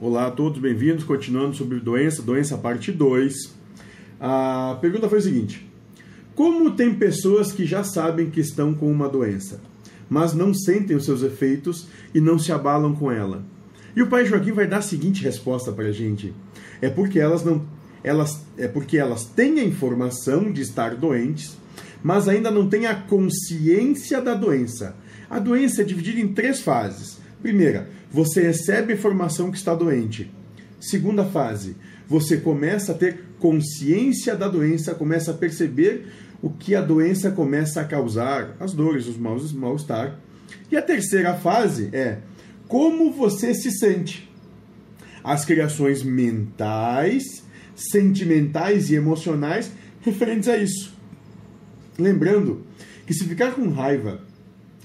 [0.00, 1.02] Olá a todos, bem-vindos.
[1.02, 3.52] Continuando sobre doença, doença parte 2.
[4.20, 5.68] A pergunta foi a seguinte:
[6.36, 9.60] Como tem pessoas que já sabem que estão com uma doença,
[10.08, 13.44] mas não sentem os seus efeitos e não se abalam com ela?
[13.96, 16.32] E o pai Joaquim vai dar a seguinte resposta para a gente:
[16.80, 17.66] É porque elas não
[18.04, 21.58] elas é porque elas têm a informação de estar doentes,
[22.04, 24.94] mas ainda não têm a consciência da doença.
[25.28, 27.17] A doença é dividida em três fases.
[27.42, 30.30] Primeira, você recebe informação que está doente.
[30.80, 31.76] Segunda fase,
[32.08, 36.06] você começa a ter consciência da doença, começa a perceber
[36.42, 40.18] o que a doença começa a causar, as dores, os maus mal-estar.
[40.70, 42.18] E a terceira fase é
[42.66, 44.28] como você se sente.
[45.22, 47.42] As criações mentais,
[47.74, 50.94] sentimentais e emocionais referentes a isso.
[51.98, 52.64] Lembrando
[53.06, 54.20] que se ficar com raiva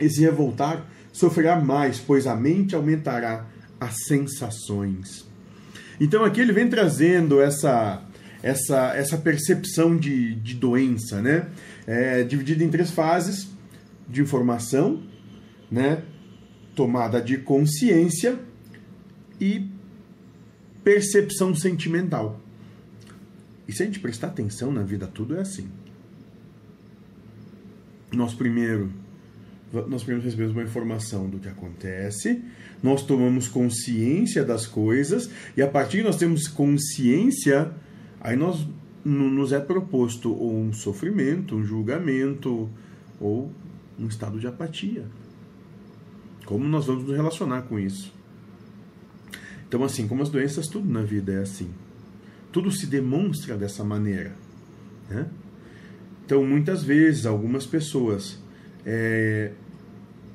[0.00, 3.46] e se revoltar, sofrerá mais, pois a mente aumentará
[3.78, 5.26] as sensações.
[6.00, 8.02] Então aqui ele vem trazendo essa
[8.42, 11.48] essa, essa percepção de, de doença, né?
[11.86, 13.48] É, dividida em três fases
[14.08, 15.02] de informação,
[15.70, 16.02] né?
[16.74, 18.38] Tomada de consciência
[19.40, 19.68] e
[20.82, 22.40] percepção sentimental.
[23.68, 25.68] E se a gente prestar atenção na vida, tudo é assim.
[28.12, 28.92] Nós primeiro
[29.72, 32.42] nós primeiro recebemos uma informação do que acontece,
[32.82, 37.72] nós tomamos consciência das coisas e a partir de nós temos consciência,
[38.20, 38.66] aí nós
[39.04, 42.68] nos é proposto ou um sofrimento, um julgamento
[43.20, 43.50] ou
[43.98, 45.04] um estado de apatia.
[46.44, 48.12] Como nós vamos nos relacionar com isso?
[49.66, 51.70] Então, assim, como as doenças, tudo na vida é assim.
[52.50, 54.34] Tudo se demonstra dessa maneira.
[55.08, 55.26] Né?
[56.26, 58.38] Então, muitas vezes, algumas pessoas
[58.84, 59.52] é,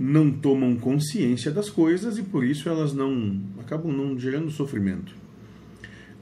[0.00, 5.12] não tomam consciência das coisas e por isso elas não acabam não gerando sofrimento.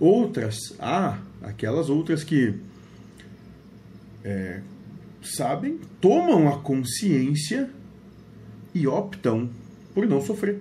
[0.01, 2.55] Outras, há aquelas outras que
[4.25, 4.63] é,
[5.23, 7.69] sabem, tomam a consciência
[8.75, 9.51] e optam
[9.92, 10.59] por não sofrer.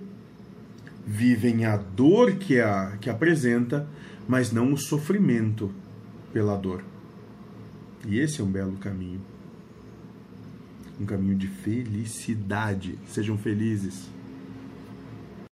[1.06, 3.88] Vivem a dor que, a, que apresenta,
[4.28, 5.72] mas não o sofrimento
[6.34, 6.84] pela dor.
[8.06, 9.22] E esse é um belo caminho
[11.00, 12.98] um caminho de felicidade.
[13.08, 14.08] Sejam felizes.